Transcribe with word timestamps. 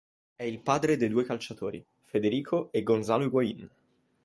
È 0.35 0.41
il 0.43 0.57
padre 0.63 0.97
dei 0.97 1.09
due 1.09 1.25
calciatori, 1.25 1.85
Federico 2.01 2.71
e 2.71 2.81
Gonzalo 2.81 3.23
Higuaín. 3.25 3.69